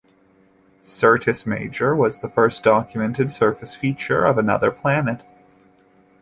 Syrtis 0.81 1.45
Major 1.45 1.95
was 1.95 2.21
the 2.21 2.27
first 2.27 2.63
documented 2.63 3.29
surface 3.29 3.75
feature 3.75 4.25
of 4.25 4.39
another 4.39 4.71
planet. 4.71 5.21